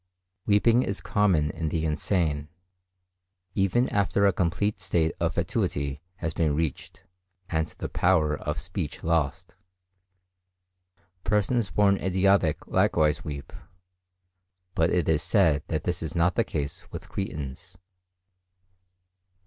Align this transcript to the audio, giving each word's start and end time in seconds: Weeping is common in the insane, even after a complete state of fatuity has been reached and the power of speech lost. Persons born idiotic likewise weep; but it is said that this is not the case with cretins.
Weeping 0.47 0.81
is 0.81 0.99
common 0.99 1.51
in 1.51 1.69
the 1.69 1.85
insane, 1.85 2.49
even 3.53 3.87
after 3.89 4.25
a 4.25 4.33
complete 4.33 4.79
state 4.79 5.11
of 5.19 5.35
fatuity 5.35 6.01
has 6.15 6.33
been 6.33 6.55
reached 6.55 7.03
and 7.51 7.67
the 7.67 7.87
power 7.87 8.35
of 8.35 8.57
speech 8.59 9.03
lost. 9.03 9.53
Persons 11.23 11.69
born 11.69 11.97
idiotic 11.97 12.65
likewise 12.65 13.23
weep; 13.23 13.53
but 14.73 14.89
it 14.89 15.07
is 15.07 15.21
said 15.21 15.61
that 15.67 15.83
this 15.83 16.01
is 16.01 16.15
not 16.15 16.33
the 16.33 16.43
case 16.43 16.83
with 16.91 17.07
cretins. 17.07 17.77